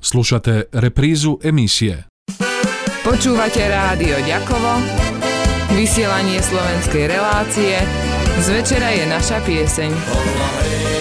[0.00, 2.08] Slušate reprízu emisie.
[3.04, 4.80] Počúvate rádio Ďakovo,
[5.76, 7.76] vysielanie slovenskej relácie,
[8.40, 9.92] z večera je naša pieseň.
[9.92, 10.99] Musíš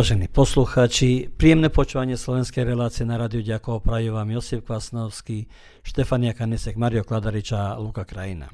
[0.00, 5.44] Vážení poslucháči, príjemné počúvanie slovenskej relácie na rádiu Ďakov prajú vám Josip Kvasnovský,
[5.84, 8.48] Štefania Kanisek, Mario Kladarič a Luka Krajina.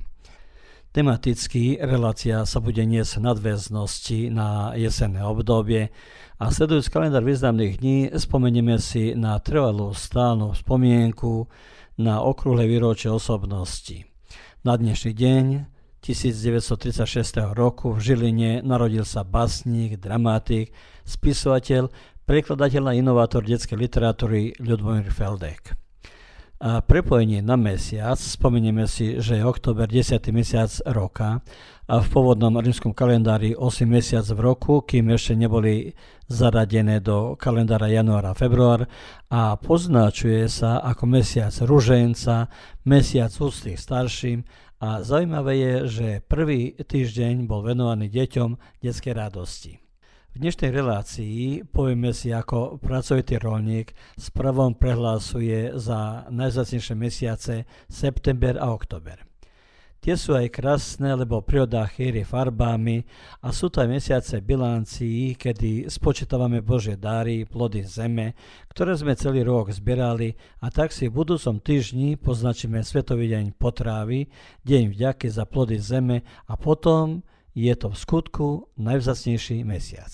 [0.91, 5.95] Tematicky relácia sa bude niesť nadväznosti na jesenné obdobie
[6.43, 11.47] a sledujúc kalendár významných dní spomenieme si na trvalú stálnu spomienku
[11.95, 14.03] na okrúhle výročie osobnosti.
[14.67, 15.76] Na dnešný deň
[16.07, 20.71] 1936 roku v Žiline narodil sa basník, dramatik,
[21.03, 21.91] spisovateľ,
[22.29, 25.75] prekladateľ a inovátor detskej literatúry Ľudmír Feldek.
[26.57, 30.21] A prepojenie na mesiac, spomenieme si, že je október 10.
[30.33, 31.45] mesiac roka
[31.87, 35.95] a v pôvodnom rímskom kalendári 8 mesiac v roku, kým ešte neboli
[36.27, 38.91] zaradené do kalendára januára a február
[39.31, 42.51] a poznačuje sa ako mesiac ruženca,
[42.83, 44.43] mesiac úcty starším
[44.83, 49.73] a zaujímavé je, že prvý týždeň bol venovaný deťom detskej radosti.
[50.37, 58.61] V dnešnej relácii povieme si, ako pracovitý rolník s prvom prehlásuje za najzacnejšie mesiace september
[58.61, 59.26] a oktober.
[60.01, 63.03] Tie sú aj krásne, lebo príroda chýri farbami
[63.43, 68.39] a sú to aj mesiace bilancií, kedy spočítavame Božie dáry, plody zeme,
[68.71, 74.31] ktoré sme celý rok zbierali a tak si v budúcom týždni poznačíme Svetový deň potrávy,
[74.63, 77.27] deň vďaky za plody zeme a potom
[77.57, 78.47] je to v skutku
[78.77, 80.13] najvzácnejší mesiac.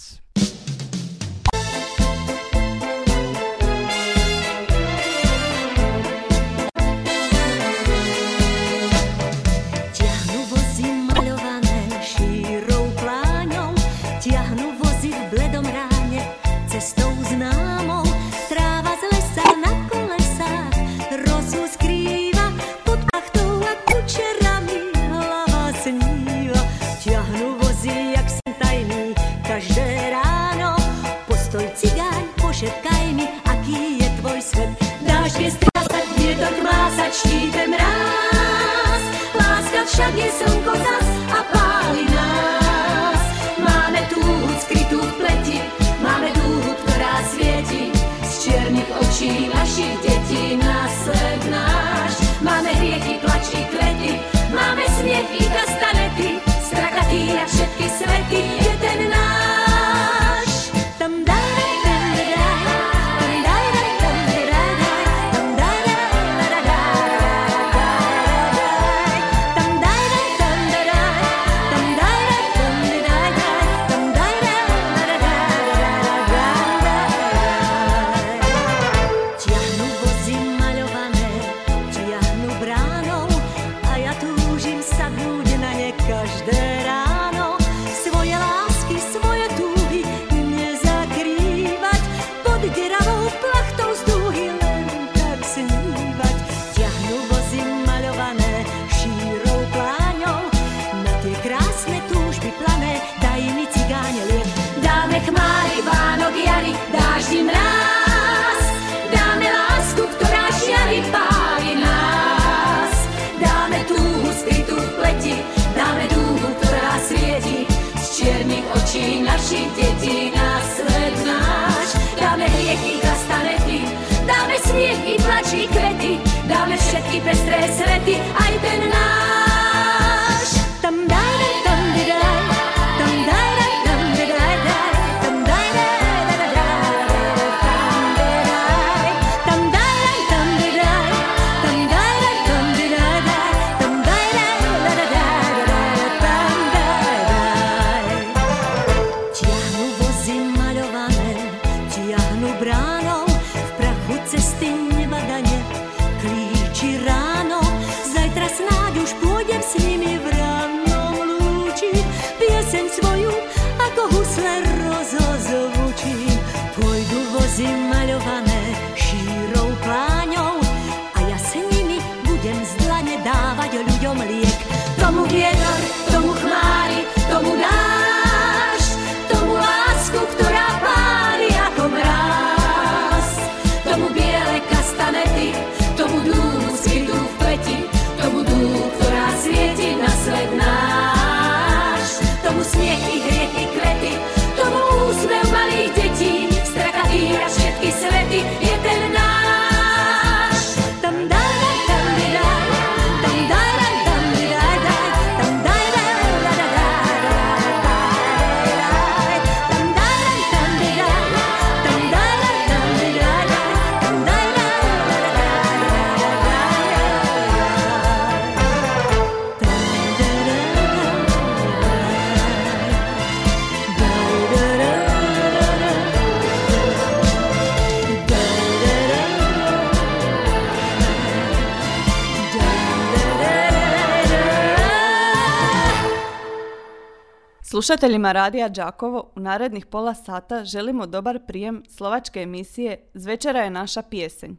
[237.83, 244.03] Slušateljima Radija Đakovo u narednih pola sata želimo dobar prijem slovačke emisije Zvečera je naša
[244.03, 244.55] pjesenj.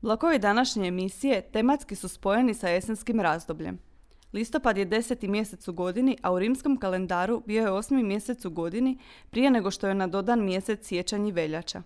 [0.00, 3.78] Blokovi današnje emisije tematski su spojeni sa jesenskim razdobljem.
[4.32, 8.50] Listopad je deseti mjesec u godini, a u rimskom kalendaru bio je osmi mjesec u
[8.50, 8.98] godini
[9.30, 11.82] prije nego što je nadodan mjesec siječanj i veljača.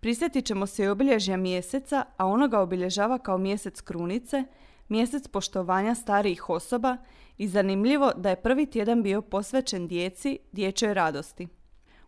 [0.00, 4.44] Prisjetit ćemo se i obilježja mjeseca, a ono ga obilježava kao mjesec krunice,
[4.88, 6.96] mjesec poštovanja starijih osoba
[7.38, 11.48] i zanimljivo da je prvi tjedan bio posvećen djeci, dječjoj radosti.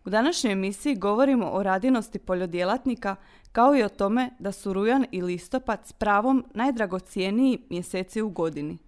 [0.04, 3.16] U današnjoj emisiji govorimo o radinosti poljodjelatnika
[3.52, 8.78] kao i o tome da su rujan i listopad s pravom najdragocijeniji mjeseci u godini.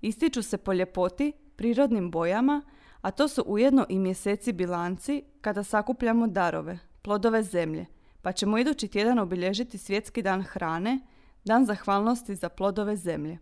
[0.00, 2.62] Ističu se po ljepoti, prirodnim bojama,
[3.00, 7.86] a to su ujedno i mjeseci bilanci kada sakupljamo darove, plodove zemlje,
[8.22, 11.00] pa ćemo idući tjedan obilježiti svjetski dan hrane,
[11.44, 13.38] dan zahvalnosti za plodove zemlje.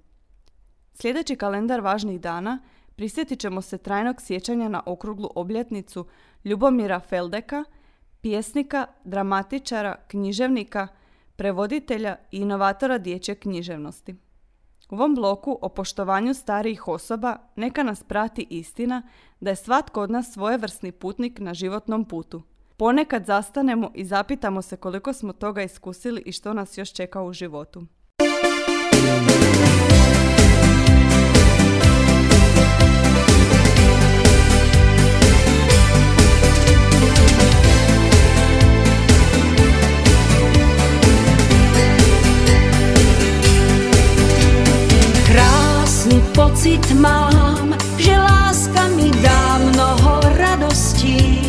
[1.02, 2.58] Sljedeći kalendar važnih dana
[2.96, 6.06] prisjetit ćemo se trajnog sjećanja na okruglu obljetnicu
[6.44, 7.64] Ljubomira Feldeka,
[8.20, 10.88] pjesnika, dramatičara, književnika,
[11.36, 14.16] prevoditelja i inovatora dječje književnosti.
[14.90, 19.02] U ovom bloku o poštovanju starijih osoba neka nas prati istina
[19.40, 22.42] da je svatko od nas svojevrsni putnik na životnom putu.
[22.76, 27.32] ponekad zastanemo i zapitamo se koliko smo toga iskusili i što nas još čeka u
[27.32, 27.86] životu.
[46.68, 51.40] Pocit mám, že láska mi dá mnoho radostí.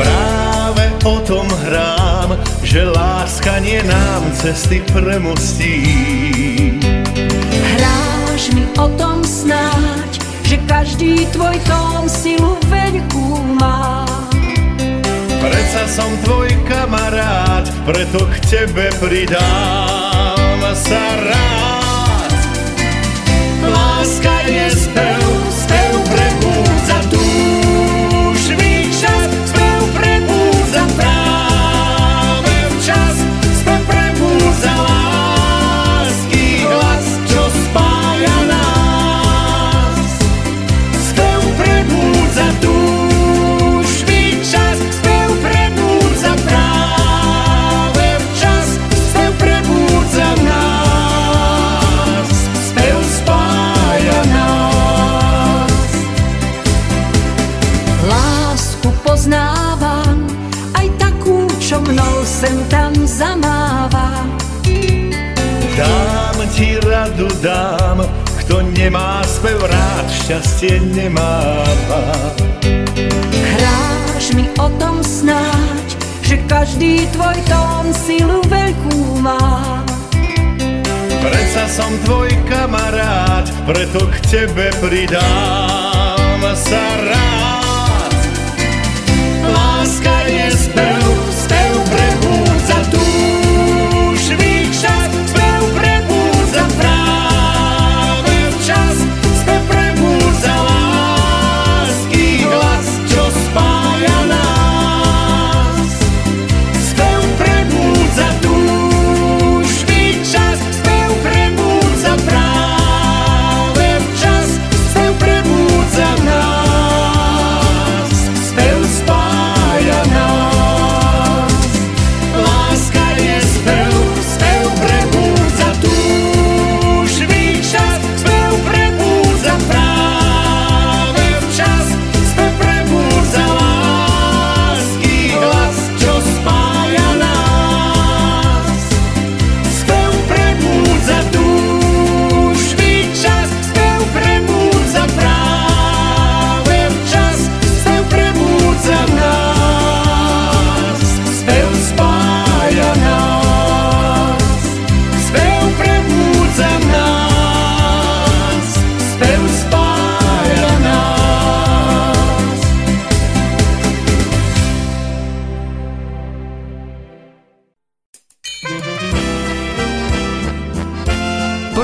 [0.00, 5.76] Práve o tom hrám, že láska nie nám cesty premostí.
[7.76, 14.08] Hráš mi o tom snáď, že každý tvoj tón silu veľkú má.
[15.40, 21.69] Preca som tvoj kamarát, preto k tebe pridám sa rád.
[24.00, 25.19] Láska je spev,
[70.60, 72.04] šťastie nemáva.
[73.32, 75.88] Hráš mi o tom snáď,
[76.20, 79.80] že každý tvoj tón silu veľkú má.
[81.24, 88.16] Preca som tvoj kamarát, preto k tebe pridám sa rád.
[89.48, 91.29] Láska je spev,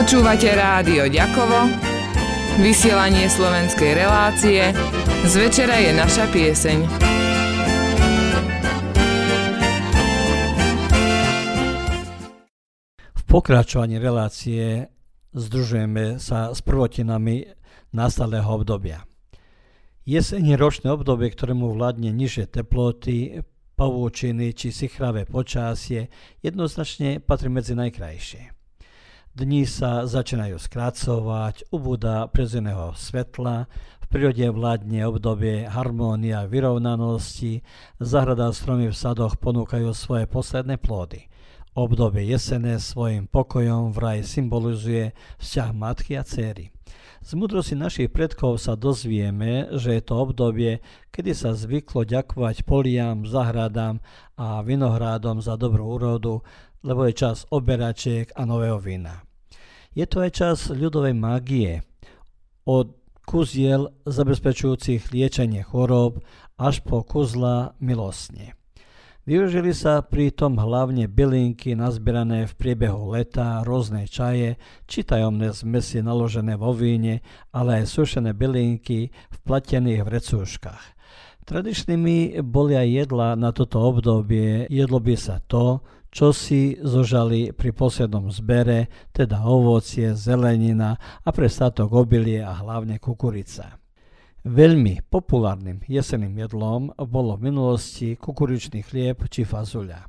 [0.06, 1.66] Počúvate rádio Ďakovo,
[2.62, 4.70] vysielanie slovenskej relácie,
[5.26, 6.78] z večera je naša pieseň.
[13.18, 14.94] V pokračovaní relácie
[15.34, 17.50] združujeme sa s prvotinami
[17.90, 19.02] nastalého obdobia.
[20.06, 23.42] Jeseň je ročné obdobie, ktorému vládne nižšie teploty,
[23.74, 26.14] pavúčiny či sichravé počasie,
[26.46, 28.55] jednoznačne patrí medzi najkrajšie.
[29.36, 33.68] Dni sa začínajú skracovať, ubúda prezeného svetla,
[34.00, 37.60] v prírode vládne obdobie harmónia vyrovnanosti,
[38.00, 41.28] zahrada stromy v sadoch ponúkajú svoje posledné plody.
[41.76, 46.72] Obdobie jesené svojim pokojom vraj symbolizuje vzťah matky a céry.
[47.20, 50.80] Z múdrosti našich predkov sa dozvieme, že je to obdobie,
[51.12, 54.00] kedy sa zvyklo ďakovať poliam, zahradám
[54.38, 56.40] a vinohrádom za dobrú úrodu,
[56.86, 59.26] lebo je čas oberačiek a nového vína.
[59.90, 61.82] Je to aj čas ľudovej mágie,
[62.62, 62.94] od
[63.26, 66.22] kuziel zabezpečujúcich liečenie chorób
[66.54, 68.54] až po kuzla milostne.
[69.26, 74.54] Využili sa pritom hlavne bylinky nazbierané v priebehu leta, rôzne čaje
[74.86, 80.84] či tajomné zmesi naložené vo víne, ale aj sušené bylinky v platených vrecúškach.
[81.42, 85.82] Tradičnými boli aj jedla na toto obdobie, jedlo by sa to,
[86.16, 91.52] čo si zožali pri poslednom zbere, teda ovocie, zelenina a pre
[91.92, 93.76] obilie a hlavne kukurica.
[94.48, 100.08] Veľmi populárnym jeseným jedlom bolo v minulosti kukuričný chlieb či fazuľa.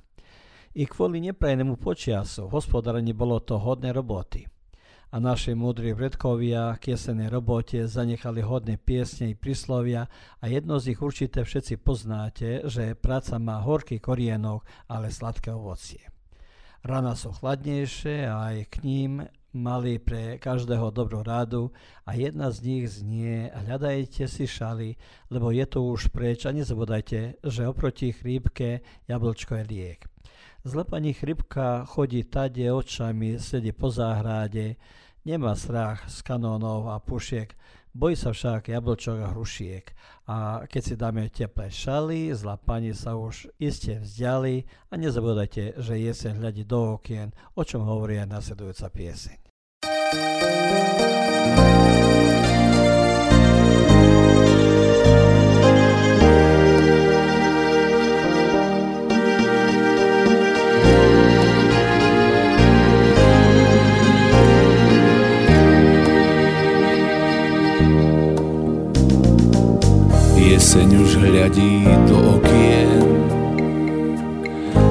[0.80, 4.48] I kvôli neprajnému počiasu v hospodárení bolo to hodné roboty.
[5.08, 10.12] A naši múdri predkovia k jesenej robote zanechali hodné piesne i príslovia
[10.44, 16.12] a jedno z nich určite všetci poznáte, že práca má horký korienok, ale sladké ovocie.
[16.84, 19.12] Rana sú chladnejšie a aj k ním
[19.56, 21.72] mali pre každého dobrú rádu
[22.06, 25.00] a jedna z nich znie hľadajte si šaly,
[25.32, 30.00] lebo je to už preč a nezabudajte, že oproti chrípke jablčko je liek.
[30.64, 34.76] Zle pani chrypka chodí tade očami, sedí po záhrade,
[35.26, 37.54] nemá strach z kanónov a pušiek,
[37.94, 39.86] bojí sa však jablčok a hrušiek.
[40.28, 45.94] A keď si dáme teplé šaly, zlá pani sa už iste vzdiali a nezabudajte, že
[45.98, 49.38] jeseň hľadí do okien, o čom hovorí aj nasledujúca pieseň.
[50.18, 51.77] Jeseň
[71.48, 73.08] hľadí do okien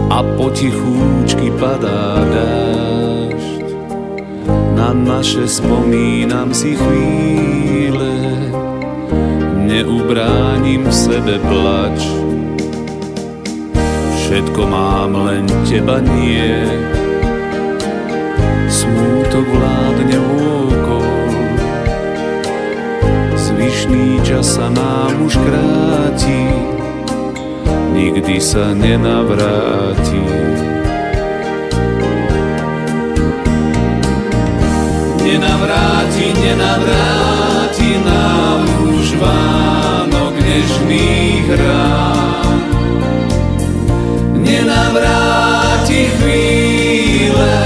[0.08, 3.76] a potichúčky padá dážď.
[4.72, 8.16] Na naše spomínam si chvíle,
[9.68, 12.00] neubránim v sebe plač.
[14.16, 16.64] Všetko mám, len teba nie,
[18.72, 20.65] smútok vládne okolo.
[23.86, 26.42] Zvyšný čas sa nám už kráti,
[27.94, 30.26] nikdy sa nenavráti.
[35.22, 42.58] Nenavráti, nenavráti nám už Vánok nežných rán.
[44.34, 47.58] Nenavráti chvíle,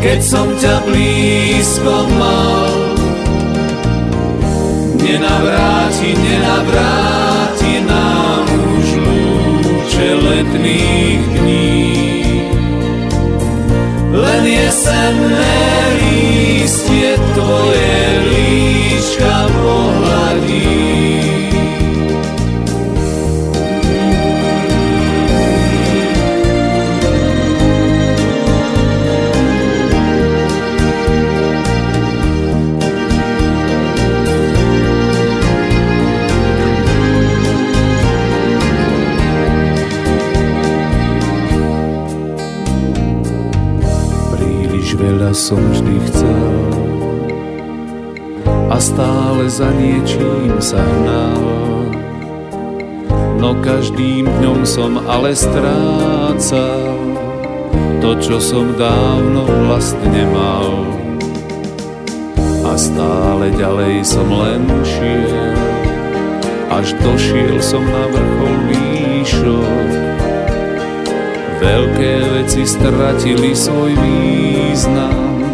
[0.00, 2.81] keď som ťa blízko mal.
[5.02, 8.46] Nenavráti, nenavráti nám
[8.78, 11.82] už lúče letných dní.
[14.14, 15.58] Len jesenné
[15.98, 17.98] lístie tvoje
[18.30, 20.91] líčka pohľadí.
[45.32, 46.52] Som vždy chcel
[48.68, 51.44] a stále za niečím sa hnal.
[53.40, 56.96] No každým dňom som ale strácal
[58.00, 60.68] to, čo som dávno vlastne mal.
[62.68, 65.52] A stále ďalej som len šiel,
[66.72, 69.91] až došiel som na vrchol výšok.
[71.62, 75.46] Veľké veci stratili svoj význam,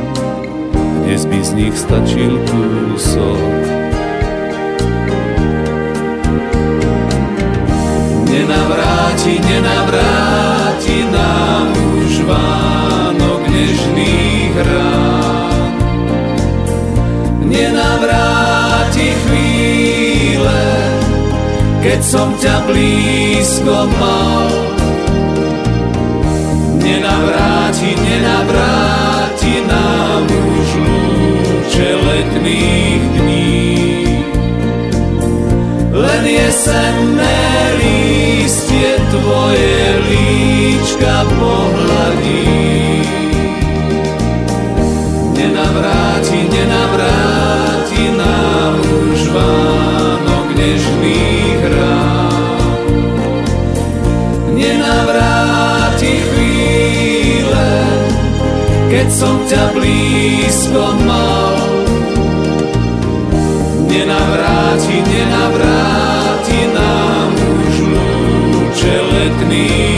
[1.05, 3.53] dnes by z nich stačil kúsok.
[8.25, 15.73] Nenavráti, nenavráti nám už Vánok nežných rán.
[17.45, 20.63] Nenavráti chvíle,
[21.85, 24.78] keď som ťa blízko mal.
[26.89, 28.88] Nenavráti, nenavráti
[59.19, 61.59] som ťa blízko mal.
[63.91, 69.98] Nenavráti, nenavráti nám už lúče letných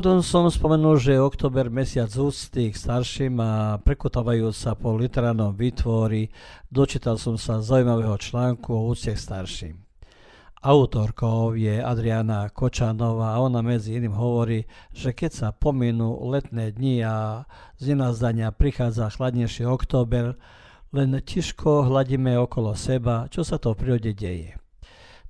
[0.00, 5.52] Úvodom som spomenul, že je oktober mesiac úcty k starším a prekutavajú sa po literárnom
[5.52, 6.32] výtvori.
[6.72, 9.76] Dočítal som sa zaujímavého článku o úcte k starším.
[10.64, 17.04] Autorkou je Adriana Kočanová a ona medzi iným hovorí, že keď sa pominú letné dni
[17.04, 17.44] a
[17.76, 20.40] z nenazdania prichádza chladnejší október,
[20.96, 24.59] len tiško hladíme okolo seba, čo sa to v prírode deje.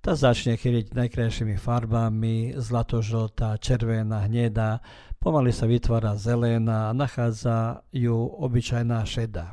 [0.01, 4.81] Tá začne chyriť najkrajšími farbami, zlatožltá, červená, hnedá,
[5.21, 9.53] pomaly sa vytvára zelená a nachádza ju obyčajná šedá.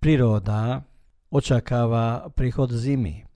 [0.00, 0.88] Príroda
[1.28, 3.28] očakáva príchod zimy.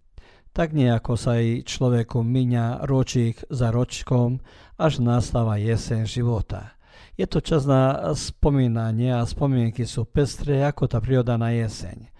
[0.57, 4.41] Tak nejako sa aj človeku miňa ročík za ročkom,
[4.81, 6.73] až nastáva jeseň života.
[7.21, 12.14] Je to čas na spomínanie a spomienky sú pestré ako tá príroda na jeseň.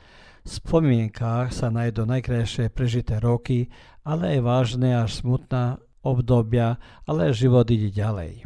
[0.45, 3.73] Spomienkách sa nájdú najkrajšie prežité roky
[4.05, 6.77] ale aj vážne až smutná obdobia,
[7.09, 8.45] ale život ide ďalej.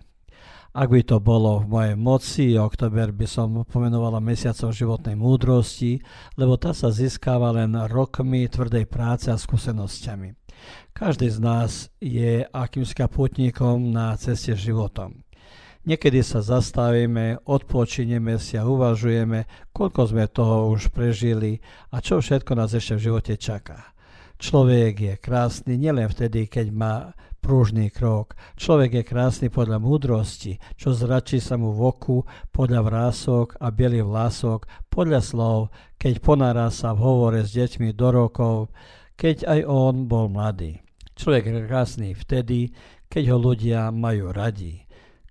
[0.79, 5.99] Ak by to bolo v mojej moci, oktober by som pomenovala mesiacom životnej múdrosti,
[6.39, 10.39] lebo tá sa získava len rokmi tvrdej práce a skúsenosťami.
[10.95, 15.27] Každý z nás je akýmsi putníkom na ceste životom.
[15.88, 22.53] Niekedy sa zastavíme, odpočineme si a uvažujeme, koľko sme toho už prežili a čo všetko
[22.61, 23.96] nás ešte v živote čaká.
[24.37, 26.94] Človek je krásny nielen vtedy, keď má
[27.40, 28.37] prúžný krok.
[28.61, 32.20] Človek je krásny podľa múdrosti, čo zračí sa mu v oku,
[32.53, 38.09] podľa vrások a bielých vlások, podľa slov, keď ponára sa v hovore s deťmi do
[38.12, 38.57] rokov,
[39.16, 40.85] keď aj on bol mladý.
[41.16, 42.77] Človek je krásny vtedy,
[43.09, 44.85] keď ho ľudia majú radi.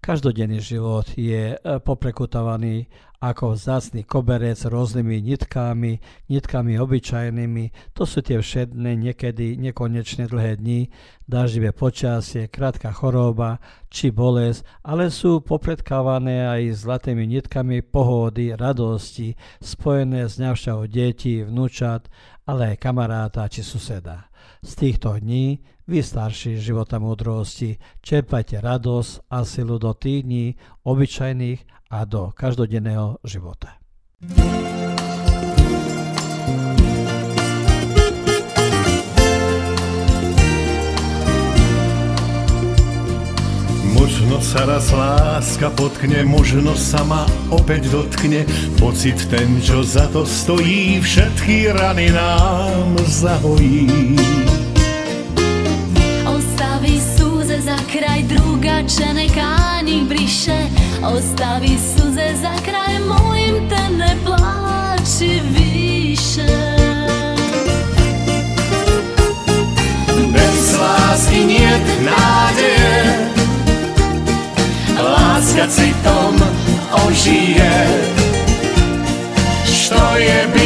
[0.07, 2.87] Každodenný život je e, poprekutovaný
[3.19, 5.99] ako vzácný koberec rôznymi nitkami,
[6.31, 7.91] nitkami obyčajnými.
[7.91, 10.87] To sú tie všedné, niekedy nekonečne dlhé dni,
[11.27, 13.59] daždivé počasie, krátka choroba
[13.91, 22.07] či bolesť, ale sú popredkávané aj zlatými nitkami pohody, radosti, spojené s ňavšťou detí, vnúčat,
[22.47, 24.26] ale aj kamaráta či suseda.
[24.63, 30.45] Z týchto dní vy starší života múdrosti, čerpajte radosť a silu do tých dní
[30.83, 33.79] obyčajných a do každodenného života.
[44.07, 48.47] Možno sa raz láska potkne, možno sa ma opäť dotkne.
[48.79, 54.15] Pocit ten, čo za to stojí, všetky rany nám zahojí.
[56.23, 60.71] Ostavi suze za kraj druga će neka njih briše
[61.03, 63.16] Ostavi suze za kraj mojim
[75.57, 76.35] Láska citom
[77.07, 77.87] ožije.
[79.65, 80.56] Što je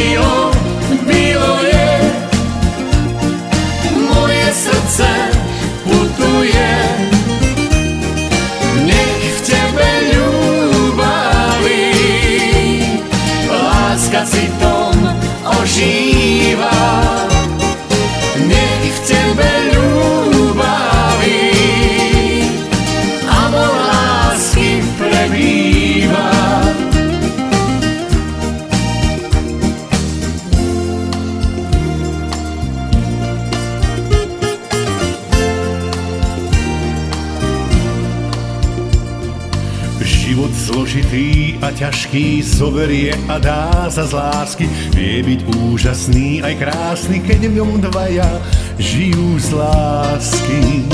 [40.62, 44.66] zložitý a ťažký zoberie a dá sa z lásky.
[44.94, 48.30] Vie byť úžasný aj krásny, keď v ňom dvaja
[48.78, 50.86] žijú z lásky.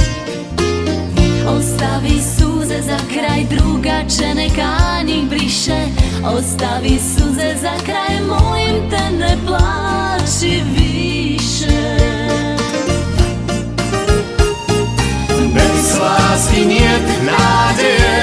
[1.49, 5.89] Ostavi suze za kraj druga će neka njih briše
[6.25, 11.99] Ostavi suze za kraj mojim te ne plaći više
[15.55, 18.18] Bez lásky niet nádeje,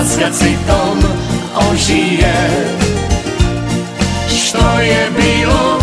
[0.00, 0.98] láska citom
[1.70, 2.34] ožije.
[4.28, 5.80] Što je bilo,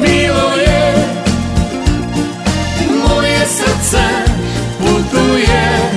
[0.00, 0.94] bilo je,
[3.08, 4.04] moje srdce
[4.78, 5.90] putuje.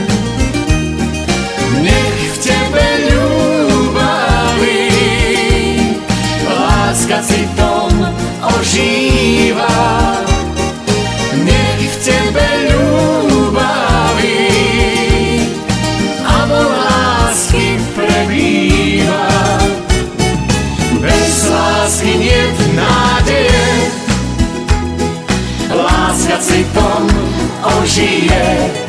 [1.84, 4.89] Nech v tebe ľúbaví,
[6.49, 7.93] láska citom
[8.58, 9.08] ožíva.
[27.99, 28.88] Láska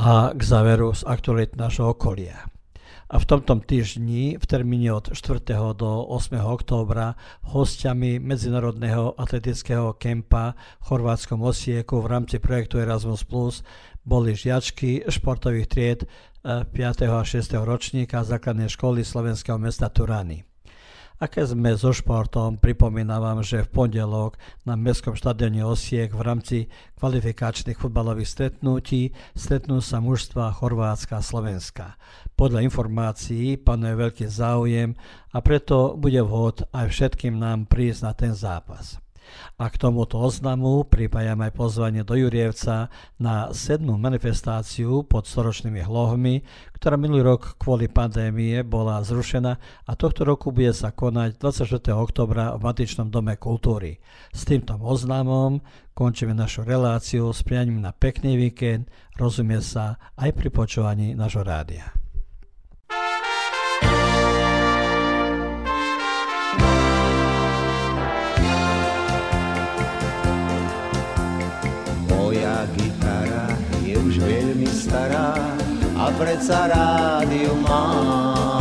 [0.00, 2.48] A k záveru z aktualit nášho okolia.
[3.12, 5.44] A v tomto týždni, v termíne od 4.
[5.76, 6.40] do 8.
[6.40, 7.20] októbra,
[7.52, 13.60] hostiami Medzinárodného atletického kempa v chorvátskom Osieku v rámci projektu Erasmus Plus
[14.00, 16.00] boli žiačky športových tried
[16.48, 16.72] 5.
[17.04, 17.60] a 6.
[17.60, 20.49] ročníka základnej školy slovenského mesta Turany.
[21.20, 26.24] A keď sme so športom, pripomínam vám, že v pondelok na Mestskom štadióne Osiek v
[26.24, 26.58] rámci
[26.96, 32.00] kvalifikačných futbalových stretnutí stretnú sa mužstva Chorvátska a Slovenska.
[32.40, 34.96] Podľa informácií panuje veľký záujem
[35.36, 38.96] a preto bude vhod aj všetkým nám prísť na ten zápas.
[39.60, 42.88] A k tomuto oznamu pripájam aj pozvanie do Jurievca
[43.20, 46.42] na sedmú manifestáciu pod storočnými hlohmi,
[46.80, 49.52] ktorá minulý rok kvôli pandémie bola zrušená
[49.84, 51.92] a tohto roku bude sa konať 24.
[51.92, 54.00] oktobra v Matičnom dome kultúry.
[54.32, 55.60] S týmto oznamom
[55.92, 58.88] končíme našu reláciu s prianím na pekný víkend,
[59.20, 61.99] rozumie sa aj pri počúvaní nášho rádia.
[74.90, 75.38] Stará
[75.94, 78.58] a predsa rádiu mám.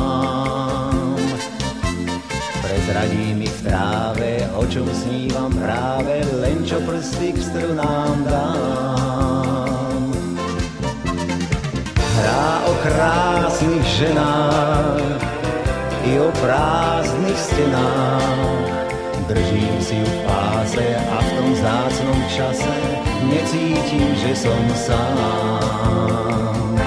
[2.61, 10.13] Prezradí mi v tráve, o čom snívam práve, len čo prsty k strunám dám.
[11.97, 15.17] Hrá o krásnych ženách
[16.05, 18.68] i o prázdnych stenách.
[19.29, 22.75] Držím si ju v páse a v tom zácnom čase
[23.29, 26.81] necítim, že som sám.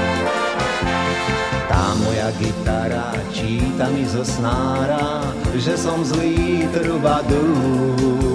[1.70, 5.22] Tá moja gitara číta mi zo snára,
[5.55, 8.35] že som zlý trubadúr.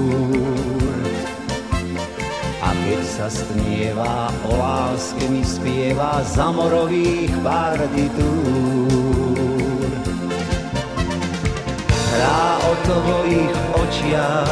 [2.63, 8.66] A keď sa stnieva, o láske mi spieva za morových partitúr.
[12.17, 14.49] Hrá o tvojich očiach,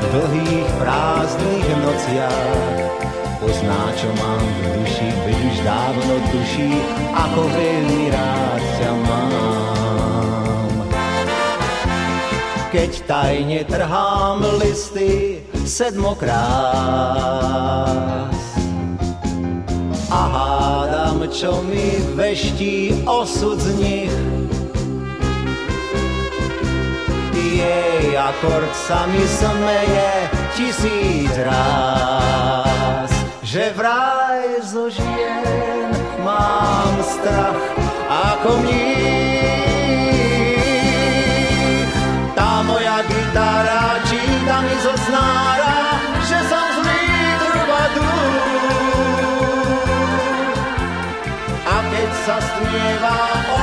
[0.00, 2.88] v dlhých prázdnych nociach.
[3.36, 6.72] Pozná, čo mám v duši, veď už dávno tuší,
[7.12, 10.72] ako veľmi rád ťa mám.
[12.72, 16.32] Keď tajne trhám listy sedmokrát
[20.08, 24.16] a hádam, čo mi veští osud z nich,
[27.60, 30.12] jej akord sa mi smeje
[30.56, 33.12] tisíc raz,
[33.44, 35.92] že vraj zo žien
[36.24, 37.64] mám strach
[38.08, 39.52] ako mních.
[42.32, 47.04] Tá moja gitara číta mi zo snára, že som zlý
[47.40, 48.32] trubadúr.
[51.64, 53.18] A keď sa stnieva
[53.56, 53.61] o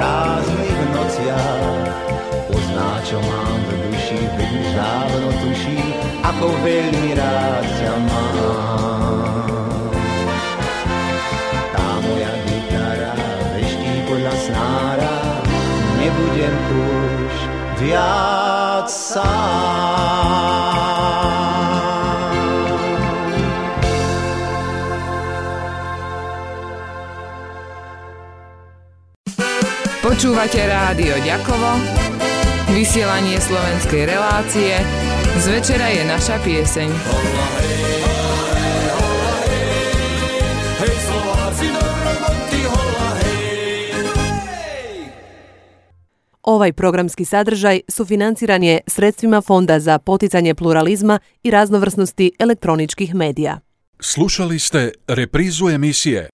[0.00, 1.92] prázdnych nociach.
[2.48, 5.80] Pozná, čo mám v duši, veď už dávno tuší,
[6.24, 9.20] ako veľmi rád ťa mám.
[11.76, 13.12] Tá moja gitara
[13.52, 15.16] veští podľa snára,
[16.00, 17.34] nebudem už
[17.84, 20.29] viac sám.
[30.20, 31.80] Počúvate rádio Ďakovo,
[32.76, 34.76] vysielanie slovenskej relácie,
[35.40, 36.88] z večera je naša pieseň.
[46.44, 53.64] Ovaj programski sadržaj sufinanciran je sredstvima Fonda za poticanje pluralizma i raznovrsnosti elektroničkih medija.
[54.00, 56.28] Slušali ste reprízu emisije